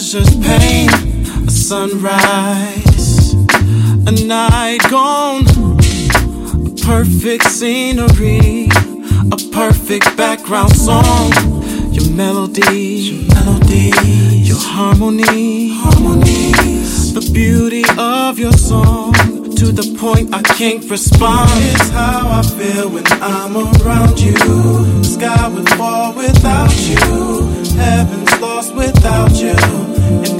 [0.00, 0.88] pleasure's pain,
[1.46, 3.34] a sunrise,
[4.06, 5.44] a night gone,
[6.66, 8.70] a perfect scenery
[9.30, 11.32] a perfect background song.
[11.92, 13.92] Your melody, your melody,
[14.38, 17.12] your harmony, harmonies.
[17.12, 19.12] The beauty of your song
[19.56, 21.50] to the point I can't respond.
[21.74, 24.32] It's how I feel when I'm around you.
[24.32, 27.60] The sky would fall without you.
[27.76, 29.89] Heaven's lost without you.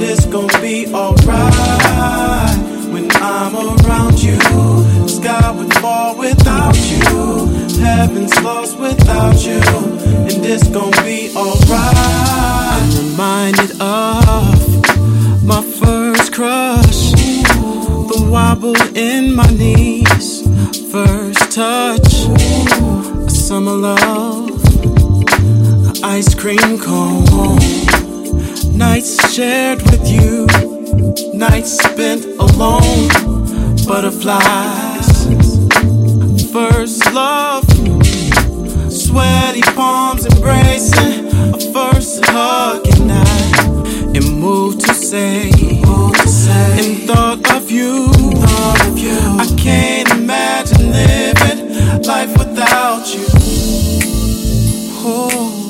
[0.03, 2.57] It's gonna be alright
[2.91, 4.35] when I'm around you.
[4.37, 7.45] The sky would fall without you.
[7.79, 9.61] Heaven's lost without you.
[10.27, 11.95] And it's gonna be alright.
[11.95, 17.11] I'm reminded of my first crush.
[17.11, 20.41] The wobble in my knees.
[20.91, 22.25] First touch.
[23.27, 24.49] A summer love.
[24.83, 27.90] An ice cream cone.
[28.73, 30.47] Nights shared with you.
[31.33, 33.07] Nights spent alone.
[33.87, 35.25] Butterflies.
[36.51, 37.63] First love.
[38.91, 41.27] Sweaty palms embracing.
[41.53, 45.49] A first hug and I And moved to say.
[45.49, 48.09] In thought of you.
[49.39, 53.25] I can't imagine living life without you.
[55.03, 55.60] Oh,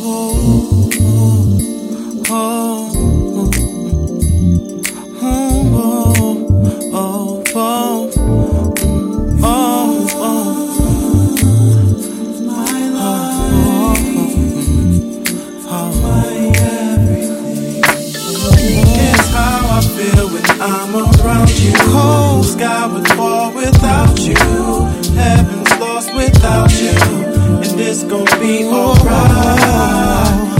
[27.91, 29.03] it's gonna be alright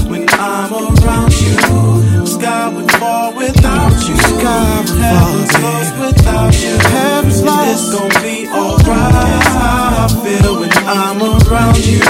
[0.10, 2.26] when I'm around you.
[2.26, 4.18] Sky would fall without you.
[4.18, 6.76] Sky Heaven's lost without you.
[6.90, 7.70] Heaven's lost.
[7.72, 9.44] It's gonna be alright.
[9.56, 12.04] How I feel when I'm around you.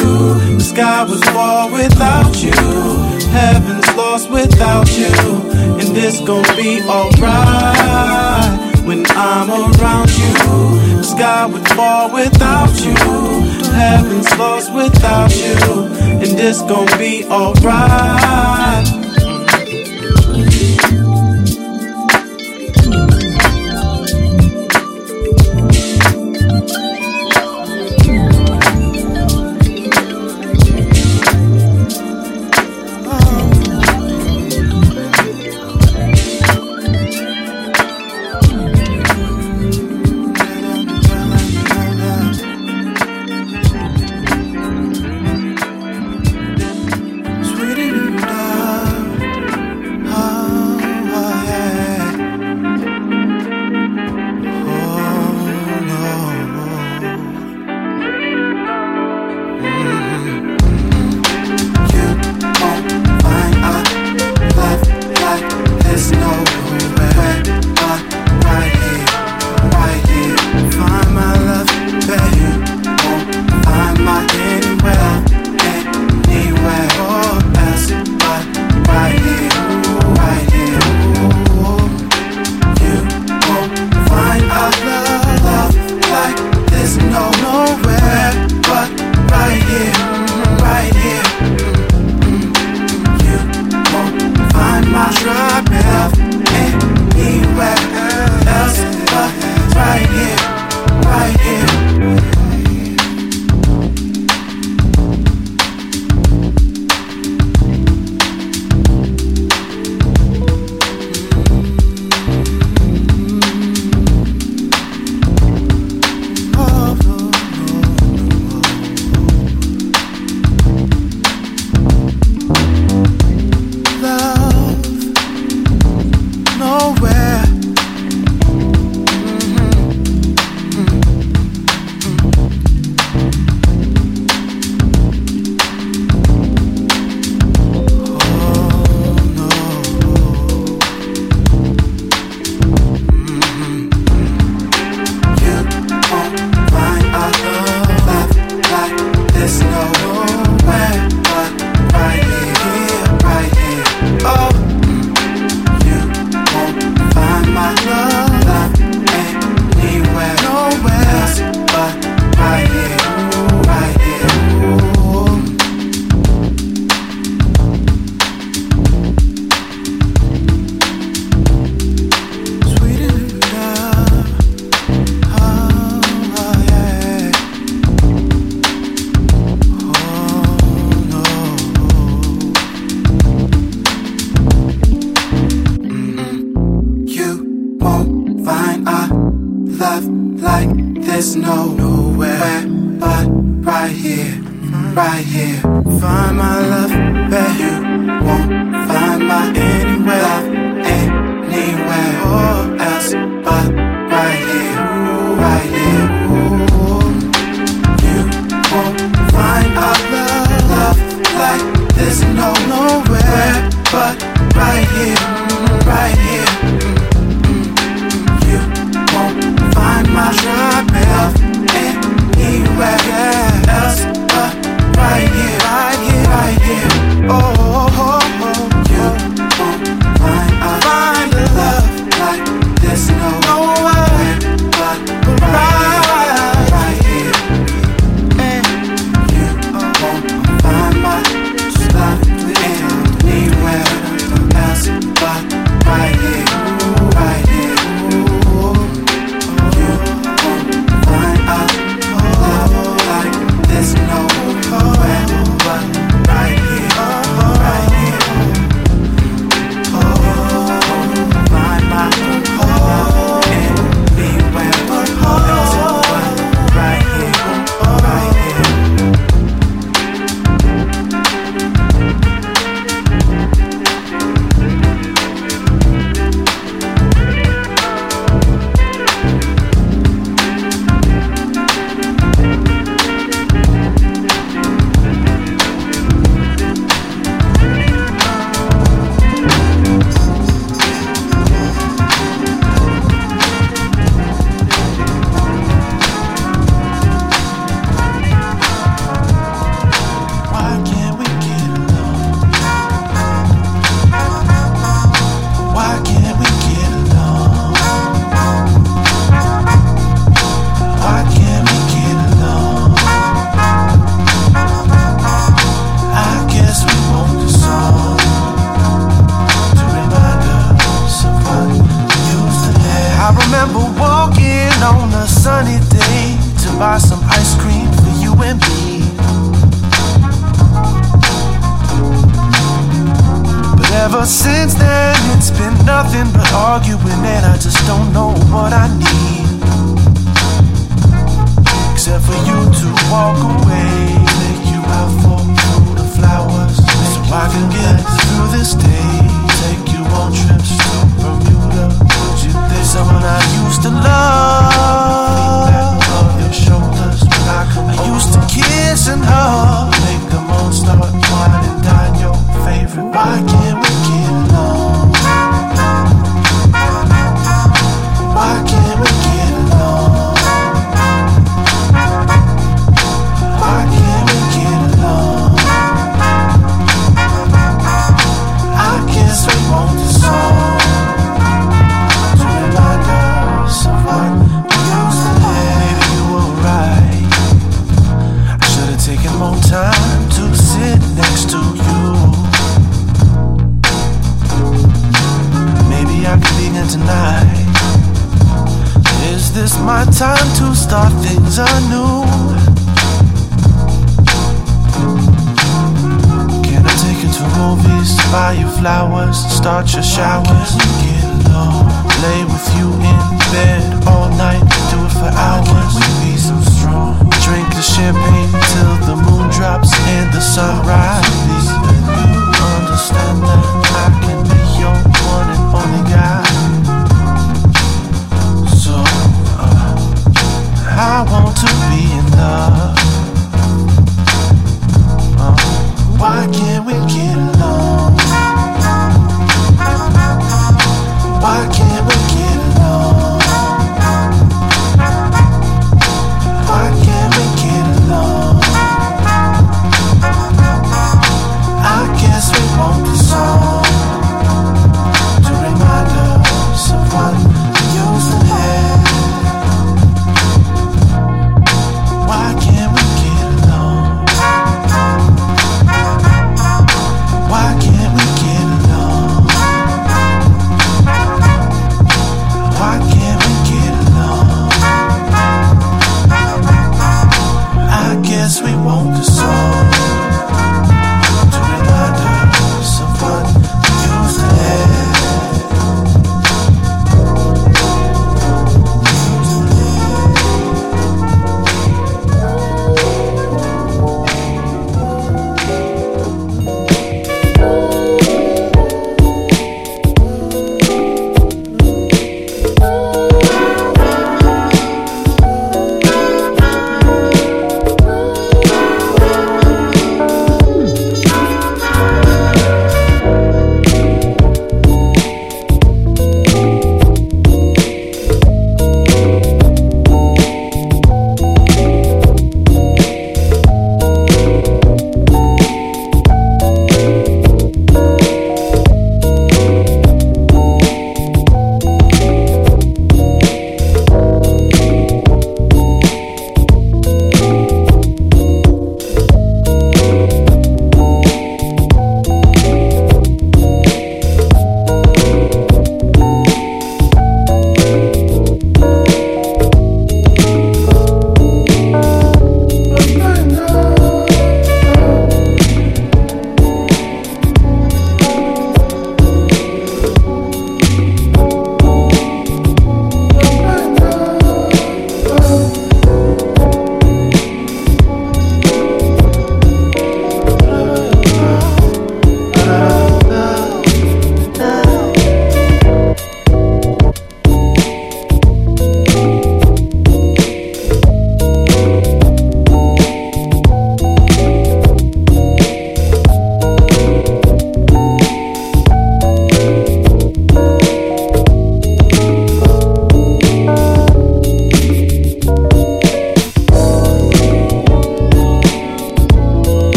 [0.57, 2.51] The sky would fall without you.
[3.29, 5.13] Heaven's lost without you.
[5.79, 10.33] And it's gonna be alright when I'm around you.
[10.97, 12.95] The sky would fall without you.
[13.71, 15.85] Heaven's lost without you.
[16.21, 19.00] And it's gonna be alright.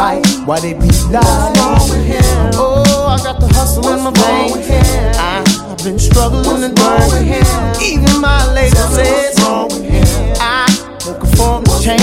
[0.00, 0.26] right.
[0.46, 1.54] Why they be lying?
[2.56, 4.68] Oh, I got the hustle What's in my veins.
[5.16, 7.44] Ah, I've been struggling and dying.
[7.82, 10.66] Even my lady says I
[11.04, 12.00] don't conform to change.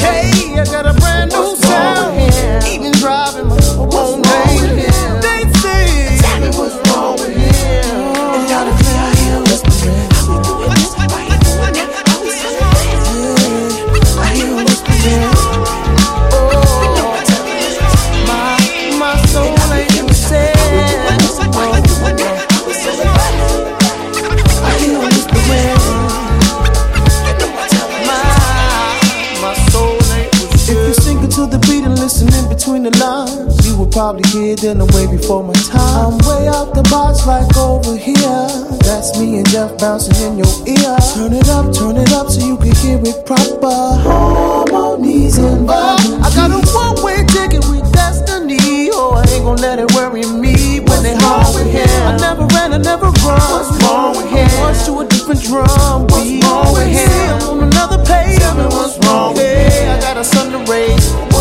[0.00, 1.53] Hey, I got a brand new.
[34.64, 36.14] feeling way before my time.
[36.14, 38.48] I'm way out the box, like over here.
[38.80, 40.96] That's me and Jeff bouncing in your ear.
[41.12, 43.68] Turn it up, turn it up so you can hear it proper.
[44.00, 46.08] Harmonies and vibes.
[46.24, 48.88] I got a one way ticket with destiny.
[48.88, 52.00] Oh, I ain't gonna let it worry me when they hard with him.
[52.08, 53.44] I never ran, I never run.
[53.52, 54.48] What's wrong with him?
[54.64, 56.08] Once to a different drum.
[56.08, 57.36] What's wrong with him?
[57.36, 58.40] I'm on another page.
[58.40, 59.92] Tell me what's wrong with him.
[59.92, 61.33] I got a sun to raise.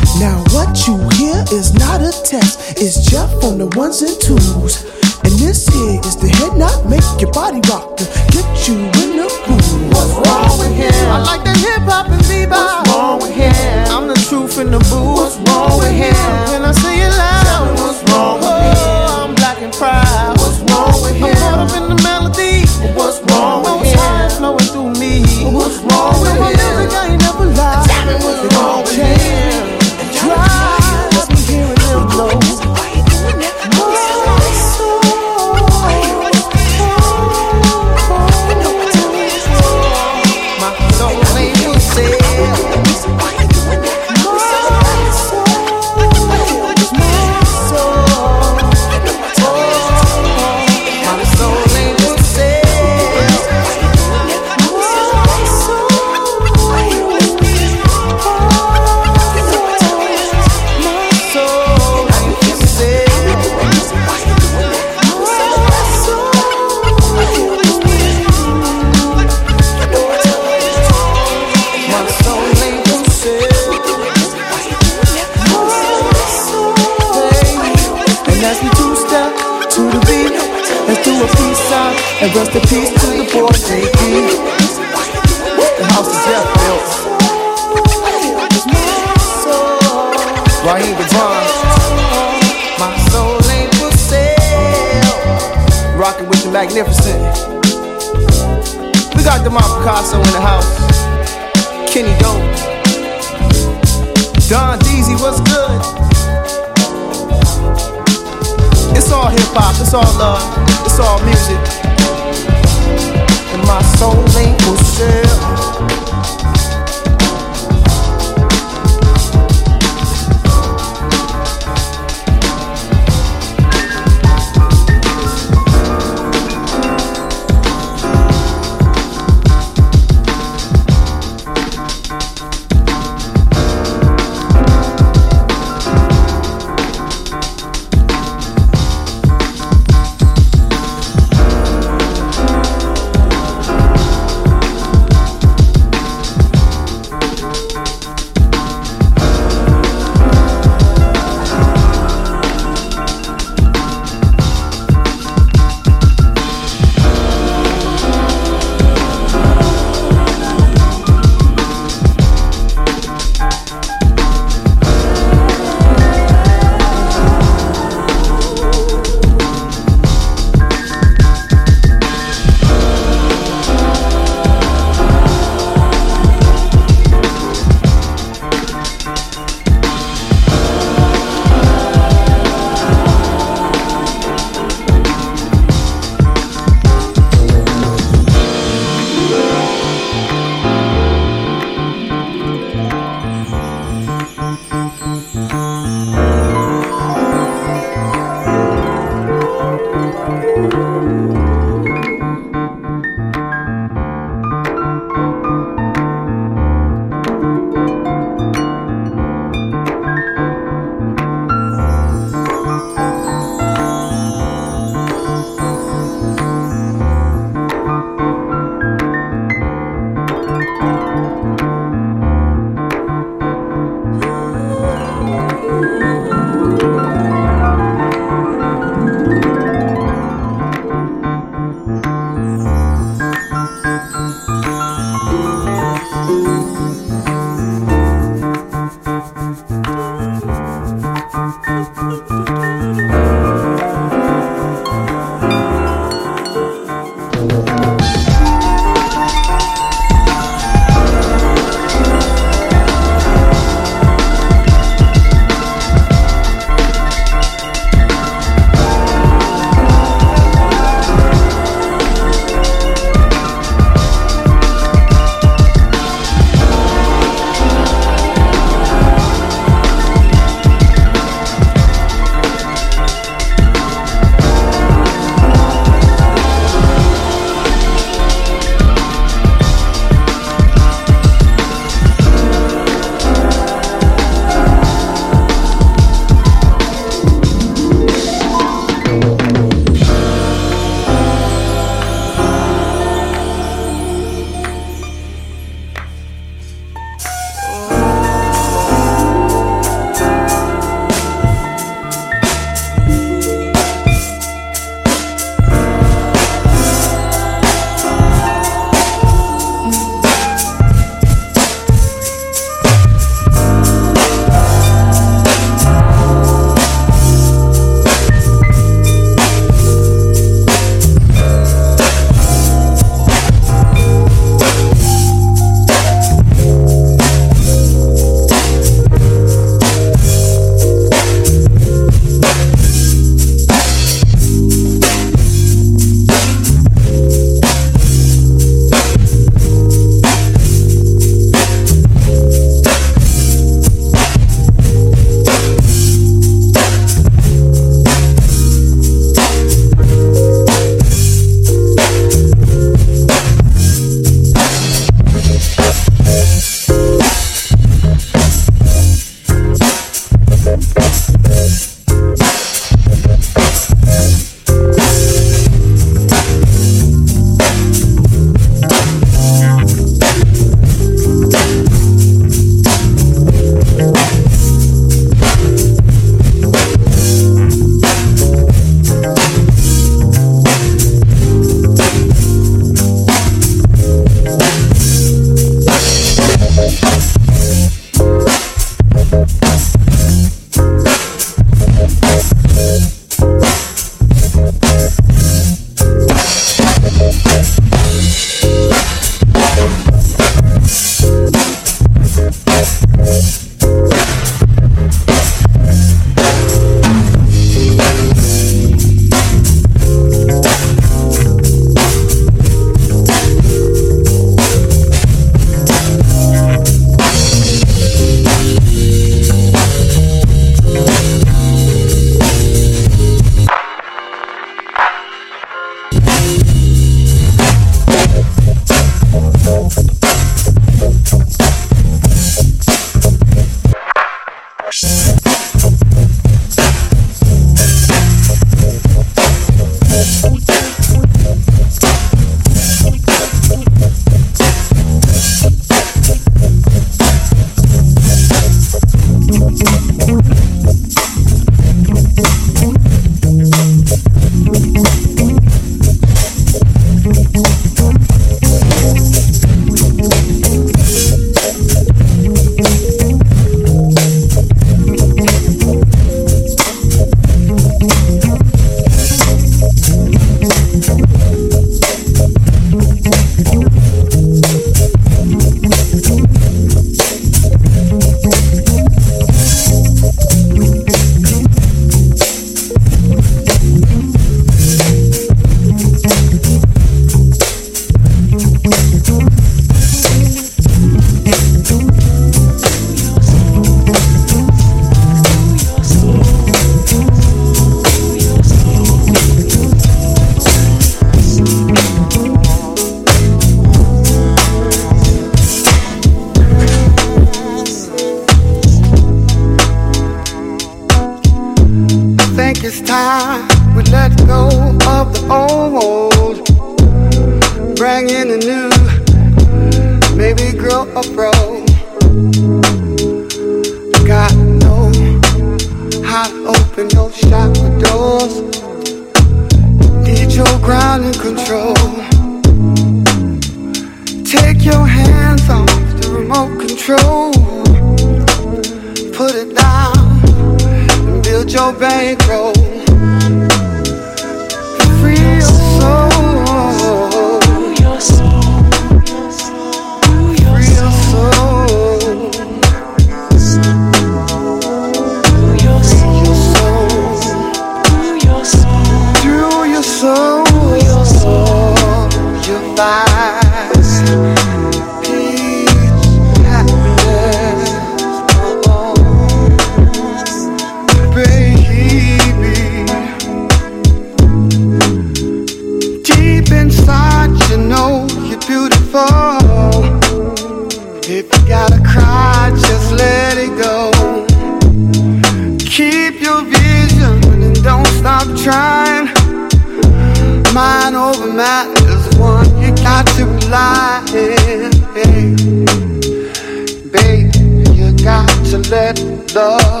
[599.53, 600.00] Love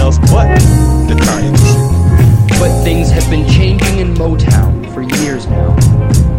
[0.00, 0.48] else but
[1.08, 2.58] the industry.
[2.58, 5.74] But things have been changing in Motown for years now.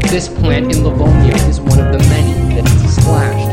[0.09, 3.52] This plant in Livonia is one of the many that has slashed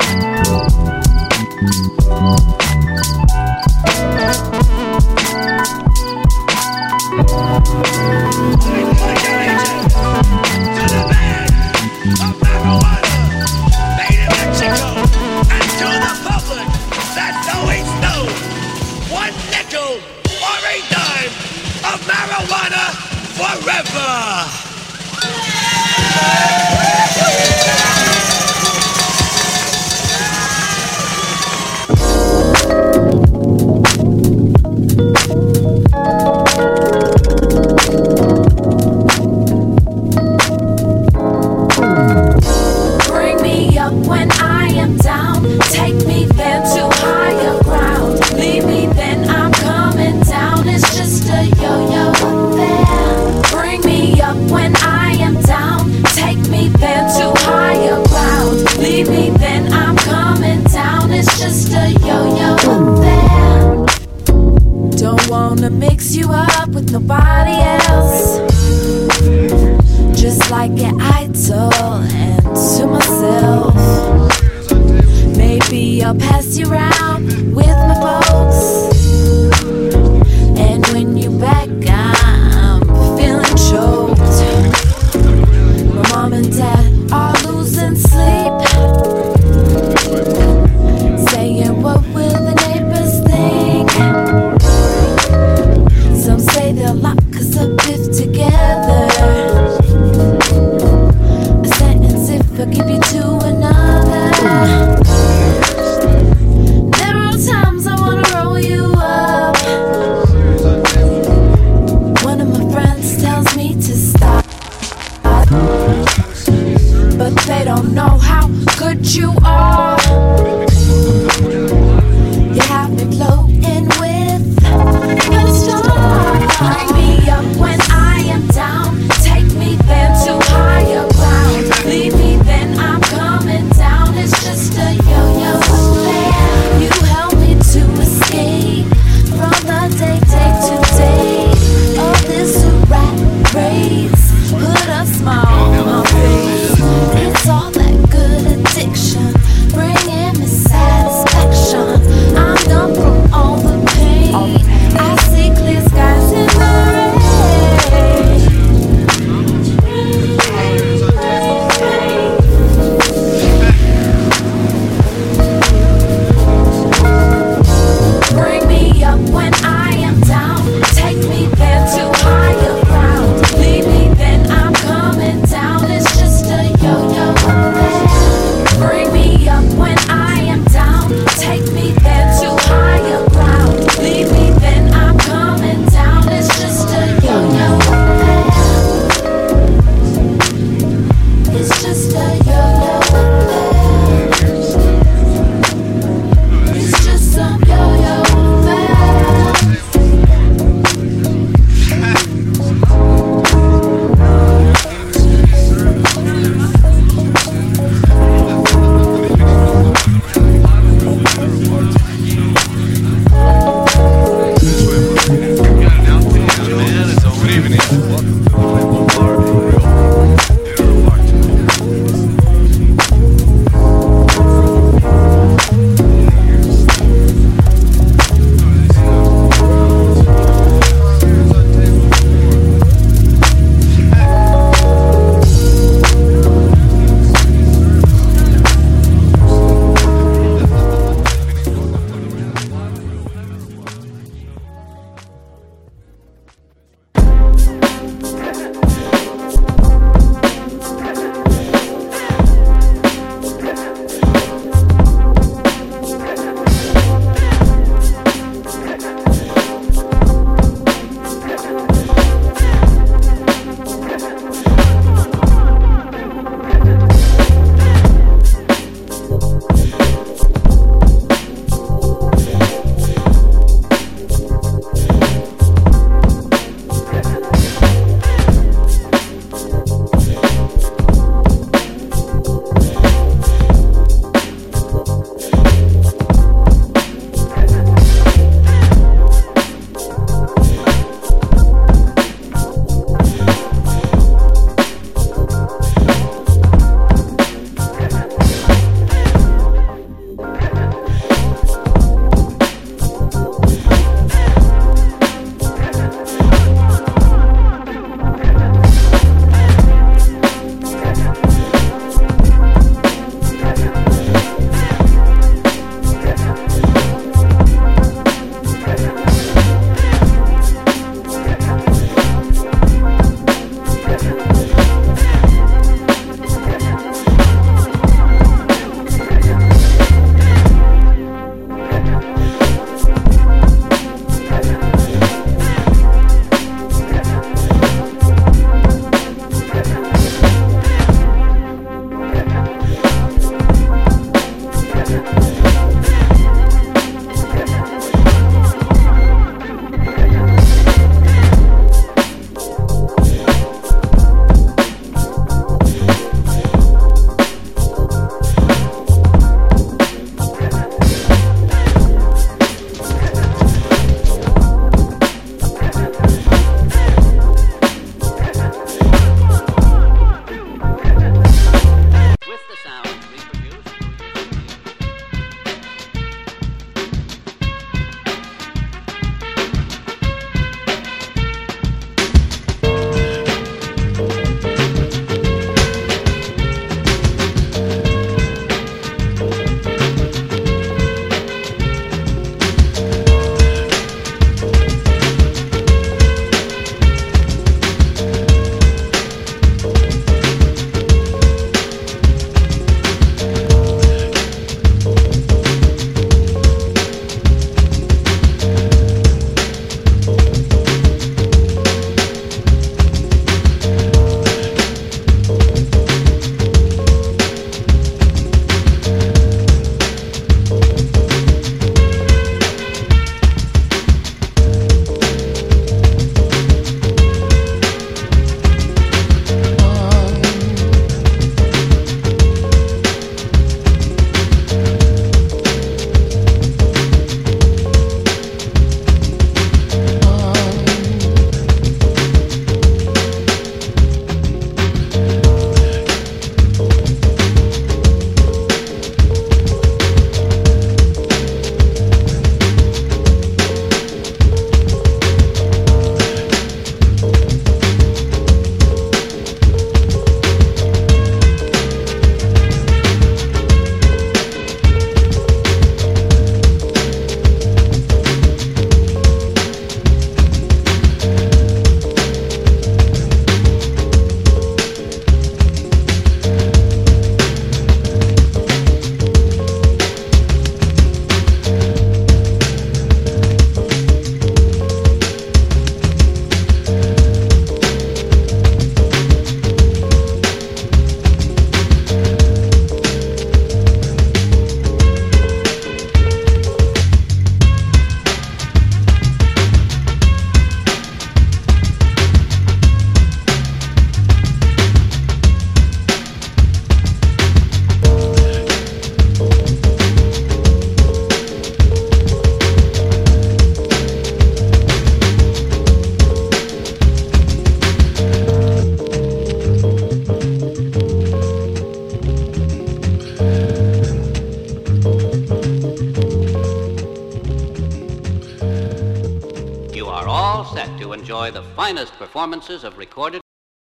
[532.41, 533.39] performances of recorded